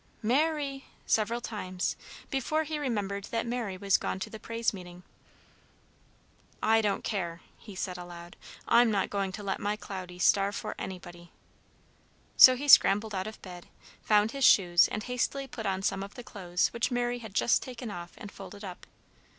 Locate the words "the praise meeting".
4.31-5.03